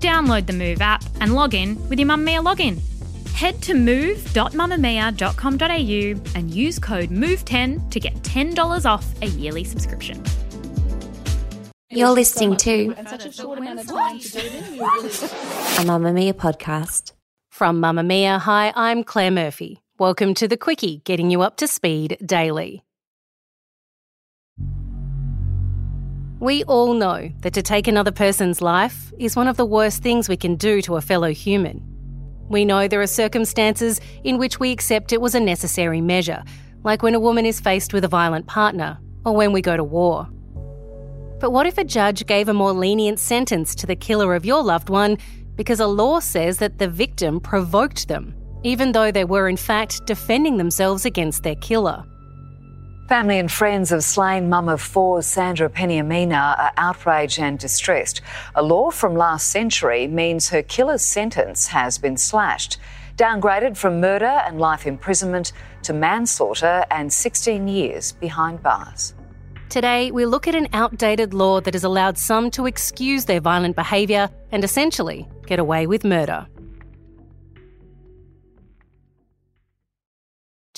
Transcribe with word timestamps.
Download 0.00 0.46
the 0.46 0.52
Move 0.52 0.80
app 0.80 1.02
and 1.20 1.34
log 1.34 1.54
in 1.54 1.76
with 1.88 1.98
your 1.98 2.08
Mamamia 2.08 2.44
login. 2.44 2.80
Head 3.32 3.60
to 3.62 3.74
move.mamamia.com.au 3.74 6.38
and 6.38 6.50
use 6.50 6.78
code 6.78 7.10
MOVE10 7.10 7.90
to 7.90 8.00
get 8.00 8.14
$10 8.22 8.86
off 8.86 9.06
a 9.22 9.26
yearly 9.26 9.64
subscription. 9.64 10.22
You're 11.90 12.10
listening 12.10 12.56
to 12.56 12.90
a 12.90 12.94
Mamamia 15.84 16.32
podcast. 16.32 17.12
From 17.50 17.80
Mamamia, 17.80 18.38
hi, 18.38 18.72
I'm 18.76 19.02
Claire 19.04 19.30
Murphy. 19.30 19.80
Welcome 19.98 20.34
to 20.34 20.46
the 20.46 20.56
Quicky, 20.56 21.02
getting 21.04 21.30
you 21.30 21.42
up 21.42 21.56
to 21.56 21.66
speed 21.66 22.18
daily. 22.24 22.84
We 26.40 26.62
all 26.64 26.94
know 26.94 27.32
that 27.40 27.52
to 27.54 27.62
take 27.62 27.88
another 27.88 28.12
person's 28.12 28.62
life 28.62 29.12
is 29.18 29.34
one 29.34 29.48
of 29.48 29.56
the 29.56 29.66
worst 29.66 30.04
things 30.04 30.28
we 30.28 30.36
can 30.36 30.54
do 30.54 30.80
to 30.82 30.94
a 30.94 31.00
fellow 31.00 31.32
human. 31.32 31.82
We 32.48 32.64
know 32.64 32.86
there 32.86 33.02
are 33.02 33.08
circumstances 33.08 34.00
in 34.22 34.38
which 34.38 34.60
we 34.60 34.70
accept 34.70 35.12
it 35.12 35.20
was 35.20 35.34
a 35.34 35.40
necessary 35.40 36.00
measure, 36.00 36.44
like 36.84 37.02
when 37.02 37.16
a 37.16 37.20
woman 37.20 37.44
is 37.44 37.58
faced 37.58 37.92
with 37.92 38.04
a 38.04 38.08
violent 38.08 38.46
partner 38.46 39.00
or 39.24 39.34
when 39.34 39.50
we 39.50 39.60
go 39.60 39.76
to 39.76 39.82
war. 39.82 40.28
But 41.40 41.50
what 41.50 41.66
if 41.66 41.76
a 41.76 41.82
judge 41.82 42.24
gave 42.24 42.48
a 42.48 42.54
more 42.54 42.72
lenient 42.72 43.18
sentence 43.18 43.74
to 43.74 43.88
the 43.88 43.96
killer 43.96 44.36
of 44.36 44.44
your 44.44 44.62
loved 44.62 44.90
one 44.90 45.18
because 45.56 45.80
a 45.80 45.88
law 45.88 46.20
says 46.20 46.58
that 46.58 46.78
the 46.78 46.88
victim 46.88 47.40
provoked 47.40 48.06
them, 48.06 48.32
even 48.62 48.92
though 48.92 49.10
they 49.10 49.24
were 49.24 49.48
in 49.48 49.56
fact 49.56 50.06
defending 50.06 50.56
themselves 50.56 51.04
against 51.04 51.42
their 51.42 51.56
killer? 51.56 52.04
Family 53.08 53.38
and 53.38 53.50
friends 53.50 53.90
of 53.90 54.04
slain 54.04 54.50
mum 54.50 54.68
of 54.68 54.82
four, 54.82 55.22
Sandra 55.22 55.70
Peniamina, 55.70 56.58
are 56.58 56.72
outraged 56.76 57.38
and 57.38 57.58
distressed. 57.58 58.20
A 58.54 58.62
law 58.62 58.90
from 58.90 59.14
last 59.14 59.48
century 59.48 60.06
means 60.06 60.50
her 60.50 60.62
killer's 60.62 61.00
sentence 61.00 61.68
has 61.68 61.96
been 61.96 62.18
slashed, 62.18 62.76
downgraded 63.16 63.78
from 63.78 63.98
murder 63.98 64.26
and 64.26 64.60
life 64.60 64.86
imprisonment 64.86 65.52
to 65.84 65.94
manslaughter 65.94 66.84
and 66.90 67.10
16 67.10 67.66
years 67.66 68.12
behind 68.12 68.62
bars. 68.62 69.14
Today, 69.70 70.10
we 70.10 70.26
look 70.26 70.46
at 70.46 70.54
an 70.54 70.68
outdated 70.74 71.32
law 71.32 71.62
that 71.62 71.72
has 71.72 71.84
allowed 71.84 72.18
some 72.18 72.50
to 72.50 72.66
excuse 72.66 73.24
their 73.24 73.40
violent 73.40 73.74
behaviour 73.74 74.28
and 74.52 74.62
essentially 74.62 75.26
get 75.46 75.58
away 75.58 75.86
with 75.86 76.04
murder. 76.04 76.46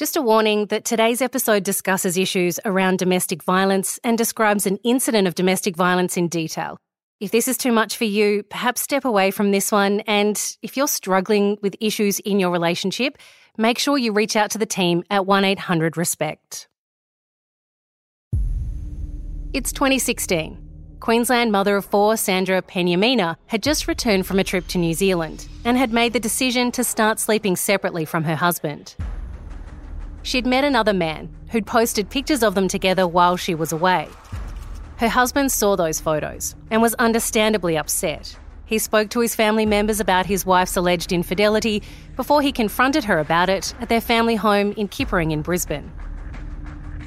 Just 0.00 0.16
a 0.16 0.22
warning 0.22 0.64
that 0.68 0.86
today's 0.86 1.20
episode 1.20 1.62
discusses 1.62 2.16
issues 2.16 2.58
around 2.64 2.98
domestic 2.98 3.42
violence 3.42 4.00
and 4.02 4.16
describes 4.16 4.64
an 4.64 4.78
incident 4.78 5.28
of 5.28 5.34
domestic 5.34 5.76
violence 5.76 6.16
in 6.16 6.28
detail. 6.28 6.78
If 7.20 7.32
this 7.32 7.46
is 7.46 7.58
too 7.58 7.70
much 7.70 7.98
for 7.98 8.04
you, 8.04 8.42
perhaps 8.44 8.80
step 8.80 9.04
away 9.04 9.30
from 9.30 9.50
this 9.50 9.70
one. 9.70 10.00
And 10.06 10.40
if 10.62 10.74
you're 10.74 10.88
struggling 10.88 11.58
with 11.60 11.76
issues 11.80 12.18
in 12.20 12.40
your 12.40 12.50
relationship, 12.50 13.18
make 13.58 13.78
sure 13.78 13.98
you 13.98 14.14
reach 14.14 14.36
out 14.36 14.50
to 14.52 14.58
the 14.58 14.64
team 14.64 15.04
at 15.10 15.26
1 15.26 15.44
800 15.44 15.98
RESPECT. 15.98 16.66
It's 19.52 19.70
2016. 19.70 20.96
Queensland 21.00 21.52
mother 21.52 21.76
of 21.76 21.84
four, 21.84 22.16
Sandra 22.16 22.62
Peniamina, 22.62 23.36
had 23.48 23.62
just 23.62 23.86
returned 23.86 24.26
from 24.26 24.38
a 24.38 24.44
trip 24.44 24.66
to 24.68 24.78
New 24.78 24.94
Zealand 24.94 25.46
and 25.66 25.76
had 25.76 25.92
made 25.92 26.14
the 26.14 26.20
decision 26.20 26.72
to 26.72 26.84
start 26.84 27.20
sleeping 27.20 27.54
separately 27.54 28.06
from 28.06 28.24
her 28.24 28.36
husband. 28.36 28.94
She'd 30.22 30.46
met 30.46 30.64
another 30.64 30.92
man 30.92 31.28
who'd 31.50 31.66
posted 31.66 32.10
pictures 32.10 32.42
of 32.42 32.54
them 32.54 32.68
together 32.68 33.06
while 33.06 33.36
she 33.36 33.54
was 33.54 33.72
away. 33.72 34.08
Her 34.98 35.08
husband 35.08 35.50
saw 35.50 35.76
those 35.76 36.00
photos 36.00 36.54
and 36.70 36.82
was 36.82 36.94
understandably 36.94 37.78
upset. 37.78 38.36
He 38.66 38.78
spoke 38.78 39.10
to 39.10 39.20
his 39.20 39.34
family 39.34 39.66
members 39.66 39.98
about 39.98 40.26
his 40.26 40.44
wife's 40.46 40.76
alleged 40.76 41.10
infidelity 41.10 41.82
before 42.16 42.42
he 42.42 42.52
confronted 42.52 43.04
her 43.04 43.18
about 43.18 43.48
it 43.48 43.74
at 43.80 43.88
their 43.88 44.00
family 44.00 44.36
home 44.36 44.72
in 44.72 44.88
Kippa-Ring 44.88 45.30
in 45.30 45.42
Brisbane. 45.42 45.90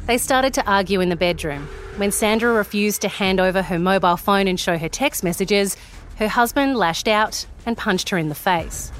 They 0.07 0.17
started 0.17 0.53
to 0.55 0.69
argue 0.69 0.99
in 0.99 1.09
the 1.09 1.15
bedroom. 1.15 1.67
When 1.97 2.11
Sandra 2.11 2.51
refused 2.51 3.01
to 3.01 3.07
hand 3.07 3.39
over 3.39 3.61
her 3.61 3.79
mobile 3.79 4.17
phone 4.17 4.47
and 4.47 4.59
show 4.59 4.77
her 4.77 4.89
text 4.89 5.23
messages, 5.23 5.77
her 6.17 6.27
husband 6.27 6.75
lashed 6.75 7.07
out 7.07 7.45
and 7.65 7.77
punched 7.77 8.09
her 8.09 8.17
in 8.17 8.29
the 8.29 8.35
face. 8.35 8.91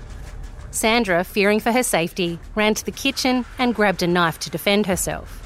Sandra, 0.73 1.23
fearing 1.23 1.59
for 1.59 1.72
her 1.72 1.84
safety, 1.84 2.39
ran 2.56 2.73
to 2.73 2.84
the 2.84 2.91
kitchen 2.91 3.45
and 3.59 3.75
grabbed 3.75 4.01
a 4.01 4.07
knife 4.07 4.39
to 4.39 4.50
defend 4.50 4.88
herself. 4.88 5.39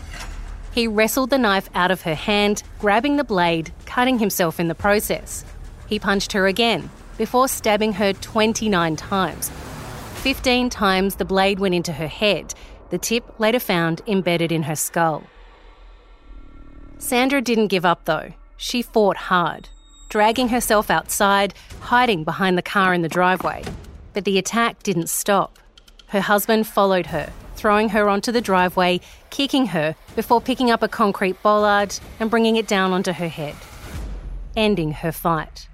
He 0.71 0.87
wrestled 0.87 1.31
the 1.31 1.37
knife 1.37 1.69
out 1.75 1.91
of 1.91 2.03
her 2.03 2.15
hand, 2.15 2.63
grabbing 2.79 3.17
the 3.17 3.25
blade, 3.25 3.73
cutting 3.85 4.19
himself 4.19 4.57
in 4.57 4.69
the 4.69 4.75
process. 4.75 5.43
He 5.87 5.99
punched 5.99 6.31
her 6.31 6.47
again, 6.47 6.89
before 7.17 7.49
stabbing 7.49 7.93
her 7.93 8.13
29 8.13 8.95
times. 8.95 9.51
15 10.15 10.69
times 10.69 11.15
the 11.15 11.25
blade 11.25 11.59
went 11.59 11.75
into 11.75 11.91
her 11.91 12.07
head, 12.07 12.53
the 12.89 12.97
tip 12.97 13.37
later 13.37 13.59
found 13.59 14.01
embedded 14.07 14.53
in 14.53 14.63
her 14.63 14.77
skull. 14.77 15.23
Sandra 16.99 17.41
didn't 17.41 17.67
give 17.67 17.85
up 17.85 18.05
though. 18.05 18.31
She 18.55 18.81
fought 18.81 19.17
hard, 19.17 19.67
dragging 20.07 20.47
herself 20.47 20.89
outside, 20.89 21.53
hiding 21.81 22.23
behind 22.23 22.57
the 22.57 22.61
car 22.61 22.93
in 22.93 23.01
the 23.01 23.09
driveway. 23.09 23.63
But 24.17 24.25
the 24.25 24.39
attack 24.39 24.81
didn't 24.81 25.09
stop. 25.09 25.59
Her 26.07 26.21
husband 26.21 26.65
followed 26.65 27.05
her, 27.05 27.31
throwing 27.55 27.89
her 27.89 28.09
onto 28.09 28.31
the 28.31 28.41
driveway, 28.41 28.99
kicking 29.29 29.67
her 29.67 29.95
before 30.15 30.41
picking 30.41 30.71
up 30.71 30.81
a 30.81 30.87
concrete 30.87 31.39
bollard 31.43 31.93
and 32.19 32.31
bringing 32.31 32.55
it 32.55 32.65
down 32.67 32.93
onto 32.93 33.11
her 33.11 33.27
head, 33.27 33.53
ending 34.55 34.91
her 34.91 35.11
fight. 35.11 35.69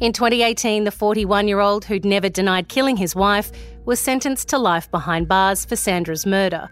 In 0.00 0.14
2018, 0.14 0.84
the 0.84 0.90
41 0.90 1.46
year 1.46 1.60
old 1.60 1.84
who'd 1.84 2.06
never 2.06 2.30
denied 2.30 2.70
killing 2.70 2.96
his 2.96 3.14
wife 3.14 3.52
was 3.84 4.00
sentenced 4.00 4.48
to 4.48 4.56
life 4.56 4.90
behind 4.90 5.28
bars 5.28 5.66
for 5.66 5.76
Sandra's 5.76 6.24
murder. 6.24 6.70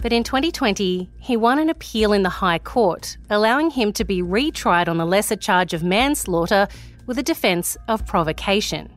But 0.00 0.14
in 0.14 0.24
2020, 0.24 1.10
he 1.18 1.36
won 1.36 1.58
an 1.58 1.68
appeal 1.68 2.14
in 2.14 2.22
the 2.22 2.30
High 2.30 2.58
Court, 2.58 3.18
allowing 3.28 3.68
him 3.68 3.92
to 3.92 4.04
be 4.06 4.22
retried 4.22 4.88
on 4.88 4.98
a 4.98 5.04
lesser 5.04 5.36
charge 5.36 5.74
of 5.74 5.82
manslaughter 5.82 6.68
with 7.04 7.18
a 7.18 7.22
defence 7.22 7.76
of 7.86 8.06
provocation. 8.06 8.90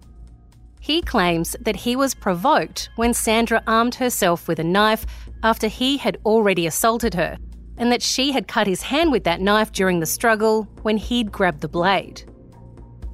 He 0.83 1.01
claims 1.01 1.55
that 1.61 1.77
he 1.77 1.95
was 1.95 2.13
provoked 2.13 2.89
when 2.97 3.13
Sandra 3.13 3.63
armed 3.66 3.95
herself 3.95 4.49
with 4.49 4.59
a 4.59 4.66
knife 4.66 5.05
after 5.41 5.69
he 5.69 5.95
had 5.95 6.17
already 6.25 6.67
assaulted 6.67 7.13
her, 7.13 7.38
and 7.77 7.89
that 7.89 8.01
she 8.01 8.33
had 8.33 8.49
cut 8.49 8.67
his 8.67 8.81
hand 8.81 9.09
with 9.09 9.23
that 9.23 9.39
knife 9.39 9.71
during 9.71 10.01
the 10.01 10.05
struggle 10.05 10.63
when 10.81 10.97
he'd 10.97 11.31
grabbed 11.31 11.61
the 11.61 11.69
blade. 11.69 12.23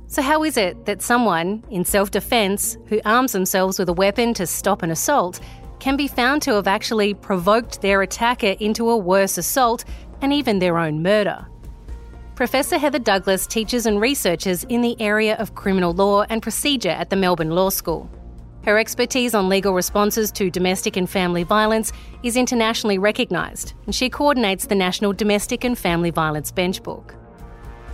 So, 0.07 0.23
how 0.23 0.43
is 0.43 0.57
it 0.57 0.87
that 0.87 1.03
someone, 1.03 1.63
in 1.69 1.85
self 1.85 2.09
defence, 2.09 2.75
who 2.87 3.01
arms 3.05 3.33
themselves 3.33 3.77
with 3.77 3.89
a 3.89 3.93
weapon 3.93 4.33
to 4.33 4.47
stop 4.47 4.81
an 4.81 4.89
assault, 4.89 5.39
can 5.79 5.95
be 5.95 6.07
found 6.07 6.41
to 6.41 6.55
have 6.55 6.65
actually 6.65 7.13
provoked 7.13 7.83
their 7.83 8.01
attacker 8.01 8.55
into 8.59 8.89
a 8.89 8.97
worse 8.97 9.37
assault 9.37 9.85
and 10.23 10.33
even 10.33 10.57
their 10.57 10.79
own 10.79 11.03
murder? 11.03 11.45
Professor 12.39 12.77
Heather 12.77 12.99
Douglas 12.99 13.45
teaches 13.45 13.85
and 13.85 13.99
researches 13.99 14.63
in 14.69 14.79
the 14.79 14.95
area 15.01 15.35
of 15.35 15.55
criminal 15.55 15.91
law 15.91 16.23
and 16.29 16.41
procedure 16.41 16.87
at 16.87 17.09
the 17.09 17.17
Melbourne 17.17 17.49
Law 17.49 17.67
School. 17.67 18.09
Her 18.63 18.77
expertise 18.77 19.35
on 19.35 19.49
legal 19.49 19.73
responses 19.73 20.31
to 20.31 20.49
domestic 20.49 20.95
and 20.95 21.09
family 21.09 21.43
violence 21.43 21.91
is 22.23 22.37
internationally 22.37 22.97
recognised, 22.97 23.73
and 23.85 23.93
she 23.93 24.09
coordinates 24.09 24.67
the 24.67 24.75
National 24.75 25.11
Domestic 25.11 25.65
and 25.65 25.77
Family 25.77 26.11
Violence 26.11 26.49
Benchbook. 26.49 27.13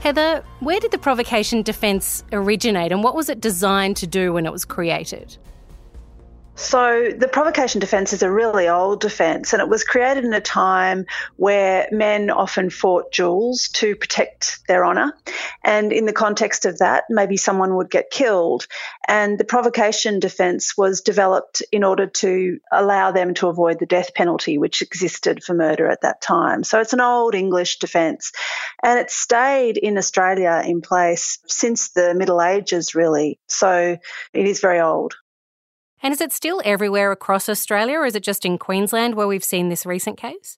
Heather, 0.02 0.44
where 0.60 0.80
did 0.80 0.92
the 0.92 1.00
provocation 1.00 1.64
defence 1.64 2.24
originate 2.32 2.92
and 2.92 3.04
what 3.04 3.16
was 3.16 3.30
it 3.30 3.42
designed 3.42 3.98
to 3.98 4.06
do 4.06 4.32
when 4.32 4.46
it 4.46 4.52
was 4.52 4.64
created? 4.64 5.40
So, 6.58 7.12
the 7.12 7.28
provocation 7.28 7.82
defence 7.82 8.14
is 8.14 8.24
a 8.24 8.32
really 8.32 8.70
old 8.70 9.02
defence, 9.02 9.52
and 9.52 9.62
it 9.62 9.68
was 9.68 9.84
created 9.84 10.24
in 10.24 10.34
a 10.34 10.40
time 10.40 11.06
where 11.36 11.90
men 11.92 12.30
often 12.30 12.70
fought 12.70 13.12
duels 13.12 13.68
to 13.74 13.94
protect 13.98 14.60
their 14.70 14.86
honour. 14.86 15.14
And 15.66 15.92
in 15.92 16.06
the 16.06 16.14
context 16.14 16.66
of 16.66 16.78
that, 16.78 17.04
maybe 17.10 17.36
someone 17.36 17.76
would 17.76 17.92
get 17.92 18.10
killed. 18.10 18.68
And 19.06 19.38
the 19.38 19.44
provocation 19.44 20.22
defence 20.22 20.78
was 20.78 21.02
developed 21.02 21.62
in 21.74 21.84
order 21.84 22.08
to 22.08 22.60
allow 22.72 23.12
them 23.12 23.34
to 23.36 23.50
avoid 23.50 23.80
the 23.80 23.86
death 23.86 24.14
penalty, 24.14 24.58
which 24.58 24.82
existed 24.82 25.44
for 25.44 25.54
murder 25.54 25.90
at 25.90 26.02
that 26.02 26.22
time. 26.22 26.64
So, 26.64 26.80
it's 26.80 26.94
an 26.94 27.02
old 27.02 27.36
English 27.36 27.80
defence, 27.80 28.32
and 28.82 28.98
it 28.98 29.12
stayed 29.12 29.76
in 29.76 29.98
Australia 29.98 30.64
in 30.66 30.80
place 30.80 31.38
since 31.48 31.90
the 31.90 32.14
Middle 32.16 32.42
Ages, 32.42 32.96
really. 32.96 33.40
So, 33.48 33.98
it 34.34 34.46
is 34.48 34.62
very 34.62 34.80
old. 34.80 35.16
And 36.02 36.14
is 36.14 36.22
it 36.22 36.32
still 36.32 36.62
everywhere 36.66 37.12
across 37.12 37.50
Australia, 37.50 38.00
or 38.00 38.06
is 38.06 38.16
it 38.16 38.24
just 38.24 38.46
in 38.46 38.58
Queensland 38.58 39.16
where 39.16 39.28
we've 39.28 39.44
seen 39.44 39.70
this 39.70 39.86
recent 39.86 40.18
case? 40.18 40.58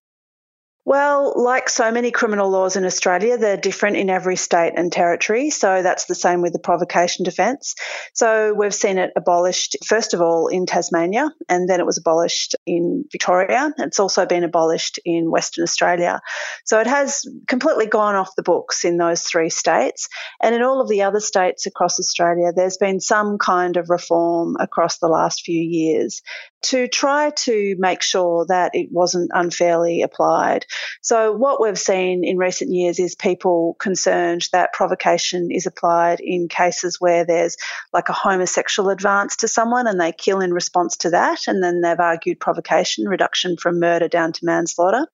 Well, 0.88 1.34
like 1.36 1.68
so 1.68 1.92
many 1.92 2.12
criminal 2.12 2.50
laws 2.50 2.78
in 2.78 2.86
Australia, 2.86 3.38
they're 3.38 3.58
different 3.58 3.98
in 3.98 4.10
every 4.10 4.38
state 4.38 4.72
and 4.78 4.90
territory. 4.90 5.50
So 5.50 5.84
that's 5.84 6.06
the 6.06 6.16
same 6.16 6.42
with 6.42 6.54
the 6.54 6.60
provocation 6.60 7.26
defence. 7.26 7.76
So 8.14 8.54
we've 8.54 8.74
seen 8.74 8.98
it 8.98 9.12
abolished, 9.18 9.76
first 9.86 10.14
of 10.14 10.22
all, 10.22 10.48
in 10.48 10.66
Tasmania, 10.66 11.30
and 11.50 11.68
then 11.68 11.82
it 11.82 11.86
was 11.86 11.98
abolished 11.98 12.56
in 12.66 13.04
Victoria. 13.12 13.74
It's 13.80 14.00
also 14.00 14.26
been 14.26 14.46
abolished 14.46 14.98
in 15.04 15.30
Western 15.30 15.64
Australia. 15.64 16.22
So 16.64 16.80
it 16.80 16.88
has 16.88 17.26
completely 17.50 17.88
gone 17.88 18.16
off 18.16 18.38
the 18.38 18.42
books 18.42 18.86
in 18.86 18.96
those 18.96 19.24
three 19.24 19.50
states. 19.50 20.08
And 20.42 20.56
in 20.56 20.62
all 20.62 20.80
of 20.80 20.88
the 20.88 21.02
other 21.02 21.20
states 21.20 21.66
across 21.66 22.00
Australia, 22.00 22.54
there's 22.56 22.78
been 22.78 23.02
some 23.02 23.38
kind 23.40 23.76
of 23.76 23.90
reform 23.90 24.56
across 24.58 25.00
the 25.00 25.10
last 25.10 25.42
few 25.42 25.62
years 25.62 26.22
to 26.64 26.88
try 26.88 27.32
to 27.32 27.76
make 27.78 28.02
sure 28.02 28.46
that 28.48 28.72
it 28.74 28.90
wasn't 28.92 29.32
unfairly 29.34 30.02
applied. 30.02 30.66
So, 31.02 31.32
what 31.32 31.62
we've 31.62 31.78
seen 31.78 32.24
in 32.24 32.38
recent 32.38 32.72
years 32.72 33.00
is 33.00 33.16
people 33.16 33.76
concerned 33.80 34.48
that 34.52 34.74
provocation 34.74 35.50
is 35.52 35.66
applied 35.66 36.20
in 36.20 36.48
cases 36.48 36.98
where 37.00 37.26
there's 37.26 37.58
like 37.94 38.10
a 38.10 38.14
homosexual 38.14 38.90
advance 38.90 39.38
to 39.38 39.48
someone 39.48 39.88
and 39.88 40.00
they 40.00 40.12
kill 40.12 40.42
in 40.42 40.54
response 40.54 40.98
to 40.98 41.12
that, 41.12 41.40
and 41.48 41.64
then 41.64 41.82
they've 41.82 42.00
argued 42.00 42.40
provocation, 42.40 43.08
reduction 43.08 43.58
from 43.58 43.80
murder 43.80 44.08
down 44.08 44.34
to 44.34 44.46
manslaughter. 44.46 45.08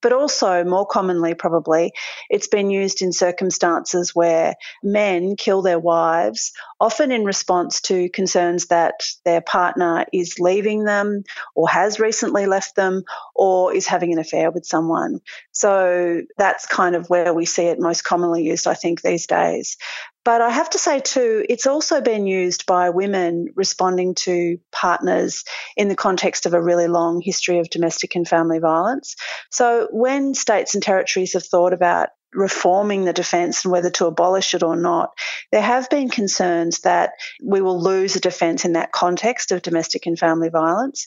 But 0.00 0.12
also, 0.12 0.64
more 0.64 0.86
commonly, 0.86 1.34
probably, 1.34 1.92
it's 2.30 2.48
been 2.48 2.70
used 2.70 3.02
in 3.02 3.12
circumstances 3.12 4.14
where 4.14 4.54
men 4.82 5.36
kill 5.36 5.62
their 5.62 5.78
wives, 5.78 6.52
often 6.80 7.10
in 7.10 7.24
response 7.24 7.80
to 7.82 8.08
concerns 8.10 8.66
that 8.66 8.94
their 9.24 9.40
partner 9.40 10.04
is 10.12 10.38
leaving 10.38 10.84
them 10.84 11.24
or 11.54 11.68
has 11.68 11.98
recently 12.00 12.46
left 12.46 12.76
them 12.76 13.02
or 13.34 13.74
is 13.74 13.86
having 13.86 14.12
an 14.12 14.18
affair 14.18 14.50
with 14.50 14.64
someone. 14.64 15.20
So 15.52 16.22
that's 16.36 16.66
kind 16.66 16.94
of 16.94 17.08
where 17.08 17.34
we 17.34 17.44
see 17.44 17.64
it 17.64 17.80
most 17.80 18.04
commonly 18.04 18.44
used, 18.44 18.66
I 18.66 18.74
think, 18.74 19.02
these 19.02 19.26
days. 19.26 19.76
But 20.24 20.42
I 20.42 20.50
have 20.50 20.70
to 20.70 20.78
say, 20.78 21.00
too, 21.00 21.44
it's 21.48 21.66
also 21.66 22.00
been 22.00 22.26
used 22.26 22.66
by 22.66 22.90
women 22.90 23.48
responding 23.54 24.14
to 24.16 24.58
partners 24.72 25.44
in 25.76 25.88
the 25.88 25.96
context 25.96 26.44
of 26.44 26.54
a 26.54 26.62
really 26.62 26.86
long 26.86 27.20
history 27.22 27.60
of 27.60 27.70
domestic 27.70 28.14
and 28.14 28.28
family 28.28 28.58
violence. 28.58 29.16
So 29.50 29.88
when 29.90 30.34
states 30.34 30.74
and 30.74 30.82
territories 30.82 31.32
have 31.32 31.44
thought 31.44 31.72
about 31.72 32.10
reforming 32.34 33.04
the 33.04 33.12
defence 33.12 33.64
and 33.64 33.72
whether 33.72 33.90
to 33.90 34.06
abolish 34.06 34.54
it 34.54 34.62
or 34.62 34.76
not, 34.76 35.10
there 35.50 35.62
have 35.62 35.88
been 35.88 36.10
concerns 36.10 36.80
that 36.80 37.12
we 37.42 37.60
will 37.60 37.80
lose 37.80 38.16
a 38.16 38.20
defence 38.20 38.64
in 38.64 38.74
that 38.74 38.92
context 38.92 39.50
of 39.50 39.62
domestic 39.62 40.04
and 40.06 40.18
family 40.18 40.50
violence. 40.50 41.06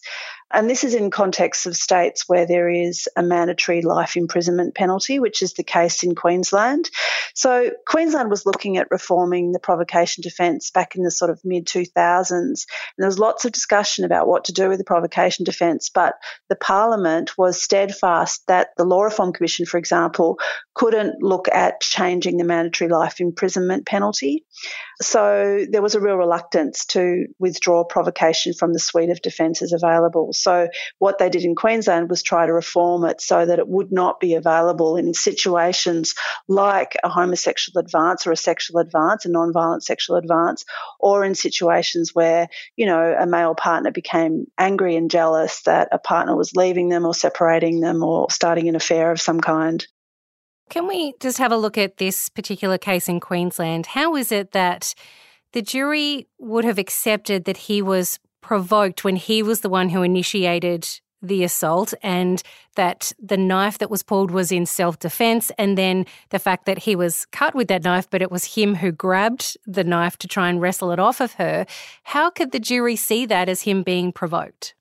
And 0.54 0.70
this 0.70 0.84
is 0.84 0.94
in 0.94 1.12
context 1.12 1.66
of 1.66 1.76
states 1.76 2.28
where 2.28 2.46
there 2.46 2.70
is 2.70 3.08
a 3.16 3.24
mandatory 3.24 3.82
life 3.82 4.16
imprisonment 4.16 4.76
penalty, 4.76 5.20
which 5.20 5.42
is 5.42 5.54
the 5.54 5.64
case 5.64 6.04
in 6.04 6.16
Queensland. 6.16 6.90
So 7.34 7.72
Queensland 7.88 8.30
was 8.30 8.46
looking 8.46 8.78
at 8.78 8.92
reforming 8.92 9.52
the 9.52 9.60
provocation 9.60 10.22
defence 10.22 10.72
back 10.72 10.96
in 10.96 11.04
the 11.04 11.12
sort 11.12 11.32
of 11.32 11.40
mid 11.44 11.66
2000s. 11.66 12.32
And 12.32 12.58
there 12.98 13.08
was 13.08 13.20
lots 13.20 13.46
of 13.46 13.52
discussion 13.52 14.06
about 14.06 14.28
what 14.28 14.46
to 14.46 14.54
do 14.54 14.70
with 14.70 14.78
the 14.78 14.84
provocation 14.84 15.46
defence, 15.46 15.90
but 15.90 16.16
the 16.50 16.56
Parliament 16.56 17.38
was 17.38 17.62
steadfast 17.62 18.46
that 18.48 18.70
the 18.78 18.86
Law 18.86 19.04
Reform 19.04 19.34
Commission, 19.34 19.66
for 19.66 19.78
example, 19.78 20.40
couldn't 20.74 21.22
look 21.22 21.48
at 21.48 21.82
changing 21.82 22.38
the 22.38 22.44
mandatory 22.44 22.90
life 22.90 23.20
imprisonment 23.20 23.86
penalty. 23.86 24.46
So 25.02 25.66
there 25.70 25.82
was 25.82 25.96
a 25.96 26.00
real 26.00 26.16
reluctance 26.16 26.86
to 26.88 27.26
withdraw 27.40 27.84
provocation 27.84 28.54
from 28.54 28.74
the 28.74 28.80
suite 28.80 29.10
of 29.10 29.22
defences 29.22 29.74
available. 29.74 30.34
So 30.42 30.68
what 31.00 31.18
they 31.18 31.30
did 31.30 31.44
in 31.44 31.56
Queensland 31.56 32.10
was 32.10 32.24
try 32.24 32.46
to 32.46 32.54
reform 32.54 33.06
it 33.06 33.22
so 33.22 33.46
that 33.46 33.60
it 33.60 33.68
would 33.68 33.92
not 33.92 34.20
be 34.20 34.34
available 34.34 34.98
in 34.98 35.14
situations 35.14 36.16
like 36.48 36.98
a 37.04 37.10
homosexual 37.10 37.80
advance 37.80 38.26
or 38.26 38.32
a 38.32 38.38
sexual 38.38 38.80
advance, 38.80 39.26
a 39.26 39.30
non-violent 39.30 39.84
sexual 39.84 40.18
advance, 40.18 40.66
or 41.00 41.24
in 41.24 41.36
situations 41.36 42.12
where, 42.14 42.48
you 42.76 42.86
know, 42.86 43.16
a 43.20 43.26
male 43.26 43.56
partner 43.56 43.92
became 43.92 44.46
angry 44.58 44.96
and 44.96 45.12
jealous 45.12 45.62
that 45.64 45.90
a 45.92 46.00
partner 46.00 46.36
was 46.36 46.56
leaving 46.56 46.90
them 46.90 47.06
or 47.06 47.14
separating 47.14 47.80
them 47.80 48.04
or 48.04 48.30
starting 48.30 48.68
an 48.68 48.76
affair 48.76 49.12
of 49.12 49.22
some 49.22 49.40
kind. 49.40 49.86
Can 50.70 50.88
we 50.88 51.14
just 51.20 51.38
have 51.38 51.52
a 51.52 51.58
look 51.58 51.78
at 51.78 51.98
this 51.98 52.30
particular 52.30 52.78
case 52.78 53.10
in 53.10 53.20
Queensland? 53.20 53.88
How 53.88 54.16
is 54.16 54.32
it 54.32 54.54
that 54.54 54.96
the 55.52 55.62
jury 55.62 56.28
would 56.40 56.64
have 56.64 56.78
accepted 56.78 57.44
that 57.44 57.58
he 57.58 57.82
was 57.82 58.20
provoked 58.42 59.04
when 59.04 59.16
he 59.16 59.42
was 59.42 59.62
the 59.62 59.70
one 59.70 59.90
who 59.90 60.02
initiated 60.02 60.88
the 61.22 61.44
assault 61.44 61.94
and 62.02 62.42
that 62.76 63.12
the 63.20 63.38
knife 63.38 63.78
that 63.78 63.92
was 63.92 64.04
pulled 64.04 64.32
was 64.32 64.52
in 64.52 64.66
self 64.66 64.98
defense, 65.00 65.52
and 65.58 65.78
then 65.78 66.06
the 66.30 66.40
fact 66.40 66.66
that 66.66 66.80
he 66.80 66.96
was 66.96 67.26
cut 67.32 67.54
with 67.54 67.68
that 67.68 67.84
knife, 67.84 68.10
but 68.10 68.22
it 68.22 68.32
was 68.32 68.56
him 68.56 68.76
who 68.76 68.92
grabbed 68.92 69.58
the 69.66 69.84
knife 69.84 70.18
to 70.18 70.28
try 70.28 70.50
and 70.50 70.62
wrestle 70.62 70.92
it 70.92 71.00
off 71.00 71.22
of 71.22 71.34
her. 71.34 71.66
How 72.04 72.30
could 72.30 72.52
the 72.52 72.60
jury 72.60 72.96
see 72.96 73.26
that 73.28 73.50
as 73.50 73.62
him 73.62 73.84
being 73.84 74.12
provoked? 74.12 74.74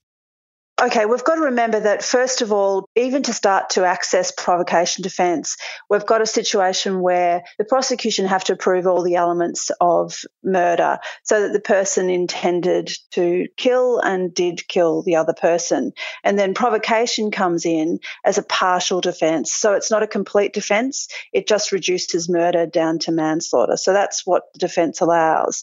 Okay, 0.83 1.05
we've 1.05 1.25
got 1.25 1.35
to 1.35 1.43
remember 1.43 1.79
that, 1.79 2.03
first 2.03 2.41
of 2.41 2.53
all, 2.53 2.89
even 2.97 3.23
to 3.25 3.35
start 3.35 3.71
to 3.71 3.85
access 3.85 4.33
provocation 4.33 5.03
defence, 5.03 5.59
we've 5.91 6.07
got 6.07 6.23
a 6.23 6.27
situation 6.27 7.01
where 7.01 7.43
the 7.59 7.67
prosecution 7.67 8.25
have 8.25 8.45
to 8.45 8.57
prove 8.57 8.87
all 8.87 9.03
the 9.03 9.17
elements 9.17 9.71
of 9.79 10.23
murder 10.43 10.99
so 11.23 11.43
that 11.43 11.53
the 11.53 11.61
person 11.61 12.09
intended 12.09 12.91
to 13.11 13.47
kill 13.59 13.99
and 13.99 14.33
did 14.33 14.67
kill 14.69 15.03
the 15.03 15.17
other 15.17 15.35
person. 15.35 15.93
And 16.25 16.39
then 16.39 16.55
provocation 16.55 17.31
comes 17.31 17.67
in 17.67 18.01
as 18.25 18.39
a 18.39 18.43
partial 18.43 19.03
defence. 19.03 19.53
So 19.53 19.75
it's 19.75 19.91
not 19.91 20.03
a 20.03 20.07
complete 20.07 20.55
defence, 20.55 21.09
it 21.31 21.47
just 21.47 21.73
reduces 21.73 22.27
murder 22.27 22.65
down 22.65 23.01
to 23.01 23.13
manslaughter. 23.13 23.77
So 23.77 23.93
that's 23.93 24.25
what 24.25 24.45
the 24.55 24.61
defence 24.61 25.03
allows. 25.03 25.63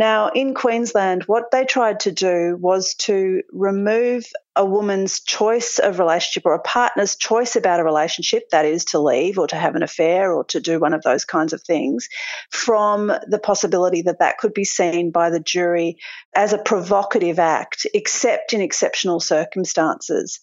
Now, 0.00 0.30
in 0.30 0.54
Queensland, 0.54 1.24
what 1.24 1.50
they 1.50 1.66
tried 1.66 2.00
to 2.00 2.10
do 2.10 2.56
was 2.58 2.94
to 3.00 3.42
remove 3.52 4.24
a 4.56 4.64
woman's 4.64 5.20
choice 5.20 5.78
of 5.78 5.98
relationship 5.98 6.46
or 6.46 6.54
a 6.54 6.62
partner's 6.62 7.16
choice 7.16 7.54
about 7.54 7.80
a 7.80 7.84
relationship, 7.84 8.48
that 8.48 8.64
is, 8.64 8.86
to 8.86 8.98
leave 8.98 9.38
or 9.38 9.46
to 9.48 9.56
have 9.56 9.74
an 9.76 9.82
affair 9.82 10.32
or 10.32 10.44
to 10.44 10.58
do 10.58 10.80
one 10.80 10.94
of 10.94 11.02
those 11.02 11.26
kinds 11.26 11.52
of 11.52 11.62
things, 11.62 12.08
from 12.50 13.12
the 13.28 13.38
possibility 13.38 14.00
that 14.00 14.20
that 14.20 14.38
could 14.38 14.54
be 14.54 14.64
seen 14.64 15.10
by 15.10 15.28
the 15.28 15.38
jury 15.38 15.98
as 16.34 16.54
a 16.54 16.58
provocative 16.58 17.38
act, 17.38 17.86
except 17.92 18.54
in 18.54 18.62
exceptional 18.62 19.20
circumstances. 19.20 20.40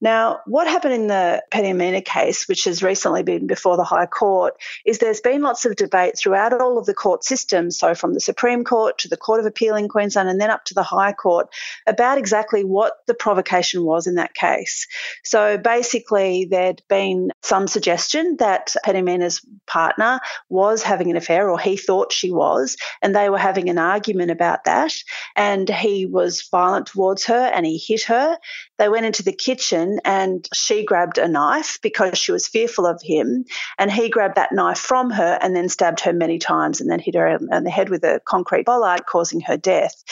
Now, 0.00 0.40
what 0.46 0.68
happened 0.68 0.94
in 0.94 1.06
the 1.08 1.42
Penny 1.50 2.00
case, 2.02 2.46
which 2.46 2.64
has 2.64 2.82
recently 2.82 3.22
been 3.22 3.46
before 3.46 3.76
the 3.76 3.84
High 3.84 4.06
Court, 4.06 4.54
is 4.86 4.98
there's 4.98 5.20
been 5.20 5.42
lots 5.42 5.64
of 5.64 5.74
debate 5.74 6.16
throughout 6.16 6.52
all 6.52 6.78
of 6.78 6.86
the 6.86 6.94
court 6.94 7.24
systems, 7.24 7.78
so 7.78 7.94
from 7.94 8.14
the 8.14 8.20
Supreme 8.20 8.64
Court 8.64 8.98
to 8.98 9.08
the 9.08 9.16
Court 9.16 9.40
of 9.40 9.46
Appeal 9.46 9.74
in 9.74 9.88
Queensland 9.88 10.28
and 10.28 10.40
then 10.40 10.50
up 10.50 10.64
to 10.66 10.74
the 10.74 10.84
High 10.84 11.12
Court, 11.12 11.48
about 11.86 12.18
exactly 12.18 12.64
what 12.64 12.92
the 13.06 13.14
provocation 13.14 13.84
was 13.84 14.06
in 14.06 14.14
that 14.16 14.34
case. 14.34 14.86
So 15.24 15.58
basically, 15.58 16.46
there'd 16.48 16.82
been 16.88 17.32
some 17.42 17.66
suggestion 17.66 18.36
that 18.38 18.74
Peniamina's 18.84 19.44
partner 19.66 20.20
was 20.48 20.82
having 20.82 21.10
an 21.10 21.16
affair, 21.16 21.50
or 21.50 21.58
he 21.58 21.76
thought 21.76 22.12
she 22.12 22.30
was, 22.30 22.76
and 23.02 23.14
they 23.14 23.30
were 23.30 23.38
having 23.38 23.68
an 23.68 23.78
argument 23.78 24.30
about 24.30 24.64
that. 24.64 24.92
And 25.34 25.68
he 25.68 26.06
was 26.06 26.46
violent 26.50 26.86
towards 26.86 27.24
her 27.26 27.34
and 27.34 27.66
he 27.66 27.78
hit 27.78 28.04
her. 28.04 28.38
They 28.78 28.88
went 28.88 29.06
into 29.06 29.22
the 29.22 29.32
kitchen 29.32 29.87
and 30.04 30.48
she 30.52 30.84
grabbed 30.84 31.18
a 31.18 31.28
knife 31.28 31.78
because 31.82 32.18
she 32.18 32.32
was 32.32 32.48
fearful 32.48 32.86
of 32.86 33.00
him. 33.02 33.44
And 33.78 33.90
he 33.90 34.08
grabbed 34.08 34.36
that 34.36 34.52
knife 34.52 34.78
from 34.78 35.10
her 35.10 35.38
and 35.40 35.54
then 35.54 35.68
stabbed 35.68 36.00
her 36.00 36.12
many 36.12 36.38
times 36.38 36.80
and 36.80 36.90
then 36.90 37.00
hit 37.00 37.14
her 37.14 37.38
on 37.52 37.64
the 37.64 37.70
head 37.70 37.88
with 37.88 38.04
a 38.04 38.20
concrete 38.24 38.66
bollard, 38.66 39.06
causing 39.06 39.40
her 39.42 39.56
death. 39.56 40.04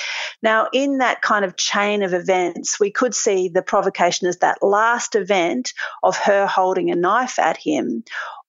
Now, 0.42 0.68
in 0.72 0.98
that 0.98 1.22
kind 1.22 1.44
of 1.44 1.56
chain 1.56 2.02
of 2.02 2.14
events, 2.14 2.78
we 2.80 2.90
could 2.90 3.14
see 3.14 3.48
the 3.48 3.62
provocation 3.62 4.26
as 4.26 4.38
that 4.38 4.62
last 4.62 5.14
event 5.14 5.72
of 6.02 6.16
her 6.18 6.46
holding 6.46 6.90
a 6.90 6.96
knife 6.96 7.38
at 7.38 7.56
him 7.56 8.04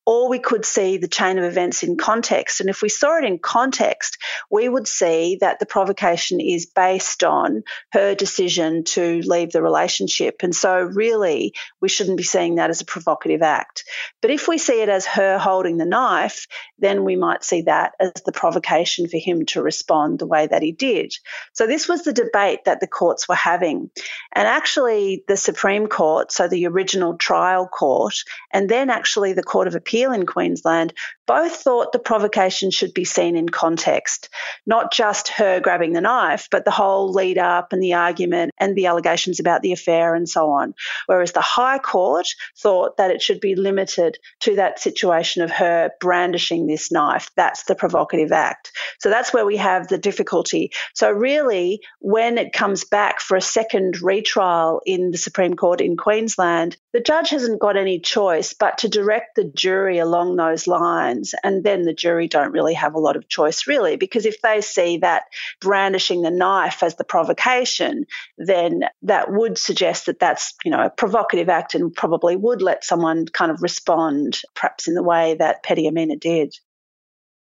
or 0.08 0.30
we 0.30 0.40
could 0.40 0.64
see 0.64 0.96
the 0.96 1.10
chain 1.10 1.38
of 1.38 1.44
events 1.44 1.84
in 1.84 1.98
context. 1.98 2.62
And 2.62 2.70
if 2.70 2.82
we 2.82 2.88
saw 2.88 3.18
it 3.18 3.26
in 3.26 3.40
context, 3.40 4.18
we 4.50 4.70
would 4.70 4.88
see 4.88 5.38
that 5.42 5.60
the 5.60 5.66
provocation 5.66 6.40
is 6.40 6.66
based 6.66 7.26
on 7.26 7.64
her 7.92 8.16
decision 8.16 8.86
to 8.86 9.22
leave 9.26 9.52
the 9.52 9.62
relationship. 9.62 10.38
And 10.44 10.56
so, 10.56 10.80
really, 10.80 11.54
we 11.82 11.90
shouldn't 11.90 12.16
be 12.16 12.24
seeing 12.24 12.56
that 12.56 12.70
as 12.70 12.80
a 12.80 12.86
provocative 12.86 13.42
act. 13.42 13.84
But 14.22 14.32
if 14.32 14.48
we 14.48 14.58
see 14.58 14.82
it 14.82 14.88
as 14.88 15.06
her 15.06 15.38
holding 15.38 15.76
the 15.76 15.86
knife, 15.86 16.48
then 16.80 17.04
we 17.04 17.18
might 17.18 17.44
see 17.44 17.64
that 17.64 17.92
as 18.00 18.14
the 18.26 18.32
provocation 18.32 19.10
for 19.10 19.18
him 19.18 19.46
to 19.48 19.62
respond 19.62 20.20
the 20.20 20.26
way 20.26 20.48
that 20.48 20.64
he 20.64 20.72
did. 20.72 21.14
So, 21.52 21.68
this 21.68 21.90
was 21.90 22.04
the 22.04 22.14
debate 22.14 22.64
that 22.64 22.80
the 22.80 22.88
courts 22.88 23.28
were 23.28 23.36
having. 23.36 23.92
And 24.32 24.48
actually, 24.48 25.26
the 25.28 25.36
Supreme 25.36 25.88
Court, 25.88 26.32
so 26.32 26.48
the 26.48 26.68
original 26.68 27.18
trial 27.18 27.68
court, 27.68 28.16
and 28.54 28.70
then 28.70 28.90
actually 28.90 29.34
the 29.34 29.44
Court 29.44 29.68
of 29.68 29.76
Appeal 29.76 29.97
in 30.04 30.26
Queensland, 30.26 30.94
both 31.28 31.56
thought 31.58 31.92
the 31.92 32.00
provocation 32.00 32.72
should 32.72 32.94
be 32.94 33.04
seen 33.06 33.36
in 33.36 33.50
context, 33.50 34.30
not 34.66 34.92
just 34.92 35.28
her 35.30 35.60
grabbing 35.60 35.94
the 35.94 36.02
knife, 36.02 36.48
but 36.50 36.66
the 36.66 36.72
whole 36.72 37.12
lead 37.12 37.38
up 37.38 37.74
and 37.74 37.84
the 37.84 37.94
argument 37.94 38.52
and 38.58 38.76
the 38.76 38.88
allegations 38.88 39.40
about 39.40 39.62
the 39.62 39.74
affair 39.74 40.16
and 40.16 40.28
so 40.28 40.50
on. 40.50 40.74
Whereas 41.06 41.34
the 41.34 41.42
High 41.42 41.80
Court 41.80 42.28
thought 42.58 42.98
that 42.98 43.12
it 43.12 43.22
should 43.22 43.40
be 43.40 43.56
limited 43.56 44.18
to 44.42 44.56
that 44.56 44.80
situation 44.80 45.44
of 45.44 45.52
her 45.52 45.92
brandishing 46.00 46.66
this 46.66 46.92
knife. 46.92 47.30
That's 47.36 47.64
the 47.66 47.76
provocative 47.76 48.32
act. 48.32 48.72
So 49.00 49.10
that's 49.10 49.34
where 49.34 49.46
we 49.46 49.58
have 49.58 49.88
the 49.88 49.98
difficulty. 49.98 50.72
So, 50.94 51.12
really, 51.12 51.82
when 52.00 52.38
it 52.38 52.54
comes 52.54 52.86
back 52.86 53.20
for 53.20 53.36
a 53.36 53.42
second 53.42 54.02
retrial 54.02 54.82
in 54.86 55.12
the 55.12 55.18
Supreme 55.18 55.56
Court 55.56 55.82
in 55.82 55.98
Queensland, 55.98 56.78
the 56.94 57.02
judge 57.02 57.30
hasn't 57.32 57.60
got 57.60 57.78
any 57.78 58.00
choice 58.00 58.54
but 58.54 58.80
to 58.80 58.90
direct 58.90 59.36
the 59.36 59.44
jury 59.44 59.98
along 60.00 60.36
those 60.36 60.68
lines. 60.68 61.17
And 61.44 61.64
then 61.64 61.84
the 61.84 61.94
jury 61.94 62.28
don't 62.28 62.52
really 62.52 62.74
have 62.74 62.96
a 62.96 63.00
lot 63.00 63.16
of 63.16 63.28
choice, 63.28 63.68
really, 63.68 63.96
because 63.96 64.26
if 64.26 64.42
they 64.42 64.62
see 64.62 64.98
that 64.98 65.24
brandishing 65.62 66.22
the 66.22 66.32
knife 66.32 66.84
as 66.84 66.96
the 66.96 67.04
provocation, 67.04 68.06
then 68.38 68.84
that 69.04 69.32
would 69.32 69.58
suggest 69.58 70.08
that 70.08 70.20
that's, 70.20 70.54
you 70.64 70.72
know, 70.72 70.86
a 70.86 70.90
provocative 70.90 71.50
act 71.50 71.76
and 71.76 71.94
probably 71.94 72.36
would 72.36 72.62
let 72.62 72.84
someone 72.84 73.26
kind 73.26 73.52
of 73.52 73.62
respond, 73.62 74.40
perhaps 74.56 74.88
in 74.88 74.94
the 74.94 75.04
way 75.04 75.36
that 75.36 75.64
Peniamina 75.64 76.20
did. 76.20 76.54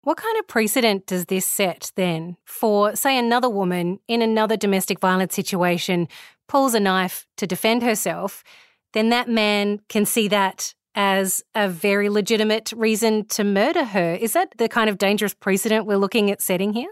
What 0.05 0.17
kind 0.17 0.37
of 0.39 0.49
precedent 0.49 1.07
does 1.07 1.27
this 1.27 1.47
set 1.47 1.93
then 1.95 2.37
for, 2.45 2.97
say, 2.97 3.17
another 3.17 3.49
woman 3.49 4.01
in 4.09 4.21
another 4.21 4.57
domestic 4.57 4.99
violence 4.99 5.35
situation 5.35 6.09
pulls 6.49 6.75
a 6.75 6.81
knife 6.81 7.27
to 7.37 7.47
defend 7.47 7.85
herself? 7.85 8.43
Then 8.95 9.11
that 9.11 9.29
man 9.29 9.79
can 9.89 10.05
see 10.05 10.27
that 10.29 10.75
as 10.95 11.43
a 11.55 11.69
very 11.69 12.09
legitimate 12.09 12.73
reason 12.77 13.25
to 13.27 13.45
murder 13.45 13.85
her. 13.85 14.15
Is 14.15 14.33
that 14.33 14.55
the 14.59 14.69
kind 14.69 14.91
of 14.91 14.99
dangerous 14.99 15.35
precedent 15.35 15.87
we're 15.87 15.97
looking 15.97 16.31
at 16.31 16.41
setting 16.41 16.73
here? 16.73 16.91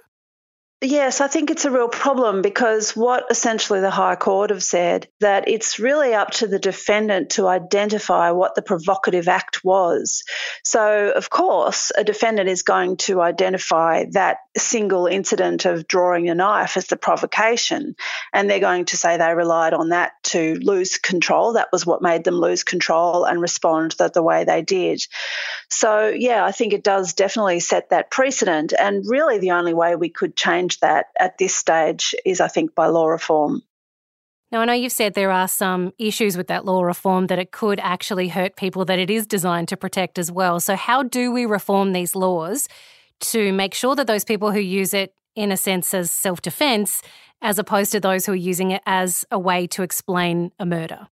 Yes, 0.83 1.21
I 1.21 1.29
think 1.29 1.51
it's 1.51 1.67
a 1.67 1.71
real 1.71 1.89
problem 1.89 2.41
because 2.41 2.97
what 2.97 3.27
essentially 3.31 3.81
the 3.81 3.91
High 3.91 4.17
Court 4.17 4.49
have 4.49 4.63
said 4.63 5.09
that 5.21 5.47
it's 5.47 5.79
really 5.79 6.15
up 6.15 6.31
to 6.33 6.47
the 6.47 6.59
defendant 6.59 7.33
to 7.33 7.49
identify 7.49 8.31
what 8.31 8.55
the 8.55 8.63
provocative 8.63 9.29
act 9.29 9.63
was. 9.63 10.25
So, 10.65 11.13
of 11.15 11.29
course, 11.29 11.93
a 11.99 12.03
defendant 12.03 12.49
is 12.49 12.63
going 12.63 12.97
to 12.99 13.21
identify 13.21 14.07
that 14.13 14.39
single 14.57 15.07
incident 15.07 15.67
of 15.67 15.87
drawing 15.87 16.31
a 16.31 16.35
knife 16.35 16.79
as 16.79 16.87
the 16.87 16.97
provocation, 16.97 17.95
and 18.33 18.49
they're 18.49 18.59
going 18.59 18.87
to 18.87 18.97
say 18.97 19.19
they 19.19 19.35
relied 19.35 19.75
on 19.75 19.91
that 19.91 20.13
to 20.23 20.55
lose 20.63 20.97
control. 20.97 21.53
That 21.53 21.69
was 21.73 21.85
what 21.85 22.01
made 22.01 22.25
them 22.25 22.37
lose 22.37 22.65
control 22.65 23.27
and 23.27 23.39
respond 23.39 23.97
the 23.99 24.23
way 24.23 24.45
they 24.45 24.63
did. 24.63 25.03
So, 25.69 26.09
yeah, 26.09 26.43
I 26.43 26.53
think 26.53 26.73
it 26.73 26.83
does 26.83 27.13
definitely 27.13 27.61
set 27.61 27.91
that 27.91 28.11
precedent, 28.11 28.73
and 28.73 29.05
really 29.07 29.39
the 29.39 29.51
only 29.51 29.75
way 29.75 29.95
we 29.95 30.09
could 30.09 30.35
change 30.35 30.70
change 30.71 30.81
that 30.81 31.07
at 31.19 31.39
this 31.39 31.55
stage 31.55 32.15
is, 32.25 32.41
I 32.41 32.49
think, 32.49 32.75
by 32.75 32.87
law 32.87 33.07
reform. 33.07 33.63
Now, 34.53 34.61
I 34.61 34.65
know 34.65 34.73
you've 34.73 34.93
said 34.93 35.15
there 35.15 35.31
are 35.31 35.47
some 35.47 35.93
issues 35.99 36.37
with 36.37 36.49
that 36.49 36.65
law 36.65 36.83
reform 36.83 37.29
that 37.29 37.39
it 37.39 37.53
could 37.53 37.79
actually 37.79 38.29
hurt 38.29 38.57
people 38.57 38.85
that 38.87 38.99
it 38.99 39.09
is 39.09 39.27
designed 39.27 39.69
to 39.69 39.77
protect 39.77 40.19
as 40.19 40.33
well. 40.33 40.59
So, 40.59 40.75
how 40.75 41.05
do 41.05 41.31
we 41.31 41.47
reform 41.47 41.93
these 41.93 42.17
laws 42.17 42.69
to 43.21 43.53
make 43.53 43.75
sure 43.75 43.95
that 43.95 44.07
those 44.07 44.25
people 44.25 44.51
who 44.51 44.59
use 44.61 44.93
it, 44.93 45.15
in 45.37 45.53
a 45.53 45.57
sense, 45.57 45.95
as 45.95 46.11
self 46.11 46.43
defense, 46.43 47.01
as 47.41 47.59
opposed 47.59 47.93
to 47.93 48.01
those 48.01 48.27
who 48.27 48.33
are 48.33 48.37
using 48.37 48.73
it 48.73 48.83
as 48.87 49.25
a 49.31 49.39
way 49.39 49.69
to 49.69 49.83
explain 49.83 50.51
a 50.59 50.67
murder? 50.67 51.07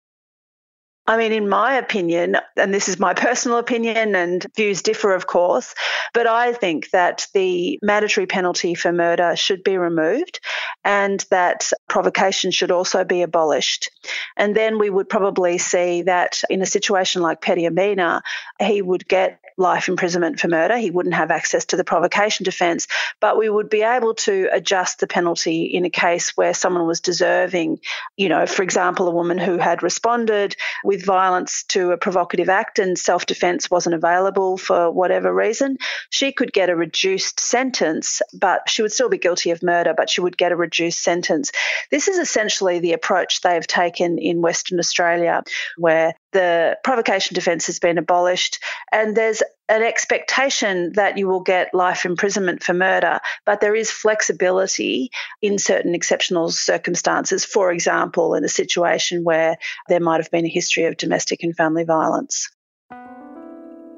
I 1.08 1.16
mean, 1.16 1.32
in 1.32 1.48
my 1.48 1.78
opinion, 1.78 2.36
and 2.54 2.72
this 2.72 2.86
is 2.86 2.98
my 2.98 3.14
personal 3.14 3.56
opinion, 3.56 4.14
and 4.14 4.46
views 4.54 4.82
differ, 4.82 5.14
of 5.14 5.26
course, 5.26 5.74
but 6.12 6.26
I 6.26 6.52
think 6.52 6.90
that 6.90 7.26
the 7.32 7.78
mandatory 7.80 8.26
penalty 8.26 8.74
for 8.74 8.92
murder 8.92 9.34
should 9.34 9.64
be 9.64 9.78
removed 9.78 10.40
and 10.84 11.24
that 11.30 11.72
provocation 11.88 12.50
should 12.50 12.70
also 12.70 13.04
be 13.04 13.22
abolished. 13.22 13.90
And 14.36 14.54
then 14.54 14.78
we 14.78 14.90
would 14.90 15.08
probably 15.08 15.56
see 15.56 16.02
that 16.02 16.42
in 16.50 16.60
a 16.60 16.66
situation 16.66 17.22
like 17.22 17.40
Peniamina, 17.40 18.20
he 18.60 18.82
would 18.82 19.08
get 19.08 19.40
life 19.58 19.88
imprisonment 19.88 20.38
for 20.38 20.48
murder. 20.48 20.76
He 20.78 20.90
wouldn't 20.90 21.14
have 21.14 21.30
access 21.30 21.66
to 21.66 21.76
the 21.76 21.84
provocation 21.84 22.44
defence, 22.44 22.86
but 23.20 23.36
we 23.36 23.50
would 23.50 23.68
be 23.68 23.82
able 23.82 24.14
to 24.14 24.48
adjust 24.52 25.00
the 25.00 25.06
penalty 25.06 25.64
in 25.64 25.84
a 25.84 25.90
case 25.90 26.36
where 26.36 26.54
someone 26.54 26.86
was 26.86 27.00
deserving, 27.00 27.80
you 28.16 28.28
know, 28.28 28.46
for 28.46 28.62
example, 28.62 29.08
a 29.08 29.12
woman 29.12 29.36
who 29.36 29.58
had 29.58 29.82
responded 29.82 30.56
with 30.84 31.04
violence 31.04 31.64
to 31.64 31.90
a 31.90 31.98
provocative 31.98 32.48
act 32.48 32.78
and 32.78 32.96
self 32.98 33.26
defence 33.26 33.70
wasn't 33.70 33.94
available 33.94 34.56
for 34.56 34.90
whatever 34.90 35.34
reason. 35.34 35.76
She 36.10 36.32
could 36.32 36.52
get 36.52 36.70
a 36.70 36.76
reduced 36.76 37.40
sentence, 37.40 38.22
but 38.32 38.70
she 38.70 38.82
would 38.82 38.92
still 38.92 39.08
be 39.08 39.18
guilty 39.18 39.50
of 39.50 39.62
murder, 39.62 39.92
but 39.96 40.08
she 40.08 40.20
would 40.20 40.38
get 40.38 40.52
a 40.52 40.56
reduced 40.56 41.02
sentence. 41.02 41.50
This 41.90 42.06
is 42.06 42.18
essentially 42.18 42.78
the 42.78 42.92
approach 42.92 43.40
they've 43.40 43.66
taken 43.66 44.18
in 44.18 44.40
Western 44.40 44.78
Australia, 44.78 45.42
where 45.76 46.14
the 46.32 46.78
provocation 46.84 47.34
defence 47.34 47.66
has 47.66 47.78
been 47.78 47.98
abolished, 47.98 48.58
and 48.92 49.16
there's 49.16 49.42
an 49.68 49.82
expectation 49.82 50.92
that 50.94 51.18
you 51.18 51.28
will 51.28 51.40
get 51.40 51.74
life 51.74 52.04
imprisonment 52.04 52.62
for 52.62 52.72
murder, 52.72 53.20
but 53.44 53.60
there 53.60 53.74
is 53.74 53.90
flexibility 53.90 55.10
in 55.42 55.58
certain 55.58 55.94
exceptional 55.94 56.50
circumstances. 56.50 57.44
For 57.44 57.70
example, 57.70 58.34
in 58.34 58.44
a 58.44 58.48
situation 58.48 59.24
where 59.24 59.56
there 59.88 60.00
might 60.00 60.20
have 60.20 60.30
been 60.30 60.46
a 60.46 60.48
history 60.48 60.84
of 60.84 60.96
domestic 60.96 61.42
and 61.42 61.56
family 61.56 61.84
violence. 61.84 62.48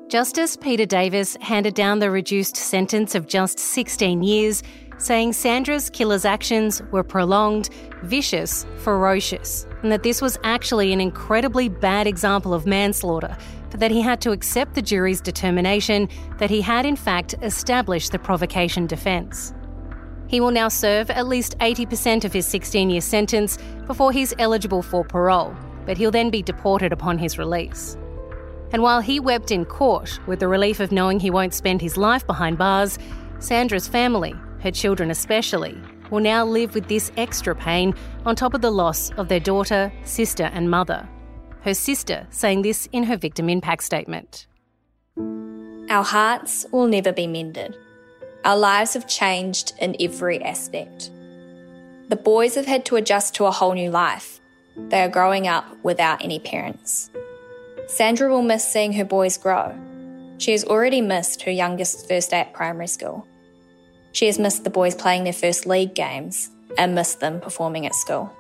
Justice 0.09 0.57
Peter 0.57 0.87
Davis 0.87 1.37
handed 1.41 1.75
down 1.75 2.01
the 2.01 2.11
reduced 2.11 2.57
sentence 2.57 3.15
of 3.15 3.29
just 3.29 3.61
16 3.61 4.25
years, 4.25 4.61
saying 5.01 5.33
Sandra's 5.33 5.91
killer's 5.91 6.25
actions 6.25 6.83
were 6.93 7.03
prolonged, 7.03 7.71
vicious, 8.03 8.67
ferocious, 8.79 9.67
and 9.83 9.91
that 9.91 10.03
this 10.03 10.21
was 10.21 10.39
actually 10.45 10.93
an 10.93 11.01
incredibly 11.01 11.69
bad 11.69 12.07
example 12.07 12.55
of 12.55 12.67
manslaughter 12.67 13.37
but 13.71 13.81
that 13.81 13.91
he 13.91 14.01
had 14.01 14.21
to 14.21 14.33
accept 14.33 14.75
the 14.75 14.83
jury's 14.83 15.21
determination 15.21 16.09
that 16.39 16.51
he 16.51 16.61
had 16.61 16.85
in 16.85 16.97
fact 16.97 17.35
established 17.43 18.13
the 18.13 18.19
provocation 18.19 18.87
defence. 18.87 19.55
He 20.27 20.41
will 20.41 20.51
now 20.51 20.69
serve 20.69 21.11
at 21.11 21.27
least 21.27 21.59
80% 21.59 22.25
of 22.25 22.33
his 22.33 22.47
16 22.47 22.91
year 22.91 23.01
sentence 23.01 23.59
before 23.87 24.13
he's 24.13 24.35
eligible 24.39 24.83
for 24.83 25.05
parole, 25.05 25.55
but 25.87 25.97
he'll 25.97 26.11
then 26.11 26.31
be 26.31 26.43
deported 26.43 26.93
upon 26.93 27.19
his 27.19 27.39
release. 27.39 27.97
And 28.73 28.83
while 28.83 29.01
he 29.01 29.19
wept 29.19 29.51
in 29.51 29.65
court 29.65 30.21
with 30.27 30.39
the 30.39 30.47
relief 30.47 30.79
of 30.79 30.93
knowing 30.93 31.19
he 31.19 31.31
won't 31.31 31.55
spend 31.55 31.81
his 31.81 31.97
life 31.97 32.25
behind 32.27 32.59
bars, 32.59 32.99
Sandra's 33.41 33.89
family, 33.89 34.35
her 34.63 34.71
children 34.71 35.11
especially, 35.11 35.81
will 36.11 36.21
now 36.21 36.45
live 36.45 36.75
with 36.75 36.89
this 36.89 37.13
extra 37.17 37.55
pain 37.55 37.95
on 38.27 38.37
top 38.37 38.55
of 38.55 38.61
the 38.61 38.71
loss 38.71 39.11
of 39.13 39.29
their 39.29 39.41
daughter, 39.41 39.93
sister, 40.05 40.51
and 40.53 40.71
mother 40.71 41.09
her 41.63 41.75
sister 41.75 42.27
saying 42.31 42.63
this 42.63 42.89
in 42.93 43.05
her 43.05 43.17
victim 43.17 43.49
impact 43.49 43.83
statement. 43.83 44.47
Our 45.17 46.05
hearts 46.05 46.67
will 46.71 46.87
never 46.87 47.13
be 47.13 47.27
mended. 47.27 47.77
Our 48.45 48.57
lives 48.57 48.95
have 48.95 49.09
changed 49.09 49.75
in 49.79 49.97
every 50.01 50.43
aspect. 50.43 51.11
The 52.09 52.17
boys 52.17 52.55
have 52.55 52.67
had 52.67 52.85
to 52.87 52.97
adjust 52.97 53.35
to 53.37 53.45
a 53.45 53.51
whole 53.51 53.75
new 53.75 53.91
life. 53.91 54.41
They 54.77 55.03
are 55.03 55.09
growing 55.09 55.47
up 55.47 55.65
without 55.83 56.25
any 56.25 56.39
parents. 56.39 57.11
Sandra 57.87 58.31
will 58.31 58.43
miss 58.43 58.67
seeing 58.67 58.93
her 58.95 59.05
boys 59.05 59.37
grow. 59.37 59.75
She 60.39 60.53
has 60.53 60.65
already 60.65 61.01
missed 61.01 61.43
her 61.43 61.51
youngest 61.51 62.09
first 62.09 62.31
day 62.31 62.41
at 62.41 62.55
primary 62.55 62.87
school. 62.87 63.27
She 64.13 64.27
has 64.27 64.39
missed 64.39 64.65
the 64.65 64.71
boys 64.71 64.95
playing 64.95 65.25
their 65.25 65.33
first 65.33 65.67
league 65.67 65.95
games 65.95 66.51
and 66.77 66.95
missed 66.95 67.21
them 67.21 67.41
performing 67.41 67.87
at 67.87 67.95
school. 67.95 68.33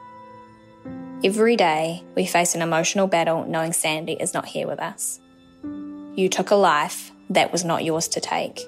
Every 1.22 1.56
day, 1.56 2.02
we 2.16 2.24
face 2.24 2.54
an 2.54 2.62
emotional 2.62 3.06
battle 3.06 3.44
knowing 3.44 3.72
Sandy 3.72 4.14
is 4.14 4.32
not 4.32 4.46
here 4.46 4.66
with 4.66 4.80
us. 4.80 5.20
You 6.16 6.28
took 6.28 6.50
a 6.50 6.56
life 6.56 7.12
that 7.28 7.52
was 7.52 7.64
not 7.64 7.84
yours 7.84 8.08
to 8.08 8.20
take. 8.20 8.60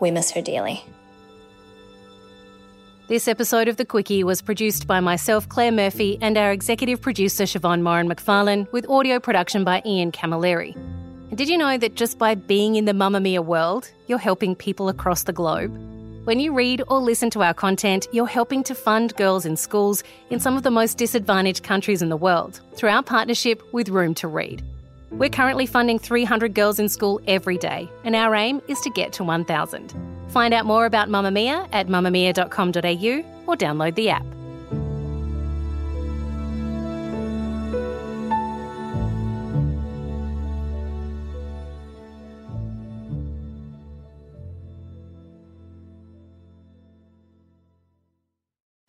We 0.00 0.10
miss 0.10 0.32
her 0.32 0.42
dearly. 0.42 0.84
This 3.06 3.28
episode 3.28 3.68
of 3.68 3.76
The 3.76 3.84
Quicky 3.84 4.24
was 4.24 4.42
produced 4.42 4.86
by 4.86 5.00
myself, 5.00 5.48
Claire 5.48 5.72
Murphy, 5.72 6.18
and 6.20 6.36
our 6.36 6.52
executive 6.52 7.00
producer, 7.00 7.44
Siobhan 7.44 7.82
Moran 7.82 8.08
McFarlane, 8.08 8.70
with 8.72 8.88
audio 8.88 9.20
production 9.20 9.62
by 9.62 9.82
Ian 9.84 10.10
Camilleri. 10.10 10.74
Did 11.34 11.48
you 11.48 11.58
know 11.58 11.76
that 11.76 11.96
just 11.96 12.18
by 12.18 12.34
being 12.34 12.76
in 12.76 12.86
the 12.86 12.92
Mamamia 12.92 13.44
world, 13.44 13.90
you're 14.06 14.18
helping 14.18 14.56
people 14.56 14.88
across 14.88 15.24
the 15.24 15.32
globe? 15.32 15.93
When 16.24 16.40
you 16.40 16.54
read 16.54 16.82
or 16.88 17.00
listen 17.00 17.28
to 17.30 17.42
our 17.42 17.52
content, 17.52 18.08
you're 18.10 18.26
helping 18.26 18.64
to 18.64 18.74
fund 18.74 19.14
girls 19.16 19.44
in 19.44 19.58
schools 19.58 20.02
in 20.30 20.40
some 20.40 20.56
of 20.56 20.62
the 20.62 20.70
most 20.70 20.96
disadvantaged 20.96 21.62
countries 21.62 22.00
in 22.00 22.08
the 22.08 22.16
world 22.16 22.62
through 22.76 22.88
our 22.88 23.02
partnership 23.02 23.62
with 23.74 23.90
Room 23.90 24.14
to 24.14 24.28
Read. 24.28 24.62
We're 25.10 25.28
currently 25.28 25.66
funding 25.66 25.98
300 25.98 26.54
girls 26.54 26.78
in 26.78 26.88
school 26.88 27.20
every 27.26 27.58
day, 27.58 27.90
and 28.04 28.16
our 28.16 28.34
aim 28.34 28.62
is 28.68 28.80
to 28.80 28.90
get 28.90 29.12
to 29.14 29.22
1,000. 29.22 29.92
Find 30.28 30.54
out 30.54 30.64
more 30.64 30.86
about 30.86 31.10
Mamamia 31.10 31.68
at 31.72 31.88
mamamia.com.au 31.88 33.24
or 33.46 33.56
download 33.56 33.94
the 33.94 34.08
app. 34.08 34.24